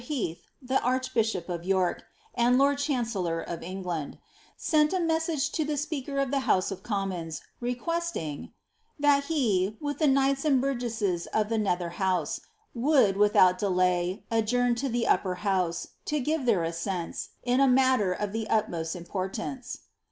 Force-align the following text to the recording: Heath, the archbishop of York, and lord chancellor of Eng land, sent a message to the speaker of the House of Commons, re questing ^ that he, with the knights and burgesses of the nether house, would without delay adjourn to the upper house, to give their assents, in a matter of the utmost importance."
Heath, 0.03 0.41
the 0.59 0.81
archbishop 0.81 1.47
of 1.47 1.63
York, 1.63 2.05
and 2.33 2.57
lord 2.57 2.79
chancellor 2.79 3.39
of 3.39 3.61
Eng 3.61 3.83
land, 3.83 4.17
sent 4.57 4.93
a 4.93 4.99
message 4.99 5.51
to 5.51 5.63
the 5.63 5.77
speaker 5.77 6.17
of 6.17 6.31
the 6.31 6.39
House 6.39 6.71
of 6.71 6.81
Commons, 6.81 7.43
re 7.59 7.75
questing 7.75 8.41
^ 8.47 8.51
that 8.99 9.25
he, 9.25 9.77
with 9.79 9.99
the 9.99 10.07
knights 10.07 10.43
and 10.43 10.59
burgesses 10.59 11.27
of 11.27 11.49
the 11.49 11.59
nether 11.59 11.89
house, 12.01 12.41
would 12.73 13.15
without 13.15 13.59
delay 13.59 14.25
adjourn 14.31 14.73
to 14.73 14.89
the 14.89 15.05
upper 15.07 15.35
house, 15.45 15.89
to 16.05 16.19
give 16.19 16.47
their 16.47 16.63
assents, 16.63 17.29
in 17.43 17.59
a 17.59 17.67
matter 17.67 18.11
of 18.11 18.31
the 18.31 18.49
utmost 18.49 18.95
importance." 18.95 19.81